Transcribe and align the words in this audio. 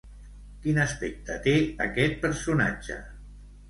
Quin 0.63 0.79
aspecte 0.85 1.37
té 1.45 1.55
aquest 1.89 2.19
personatge? 2.27 3.03